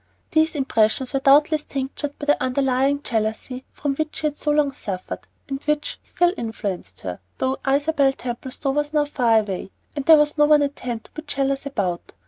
[0.31, 4.71] These impressions were doubtless tinctured by the underlying jealousy from which she had so long
[4.71, 10.17] suffered, and which still influenced her, though Isabel Templestowe was now far away, and there
[10.17, 12.13] was no one at hand to be jealous about.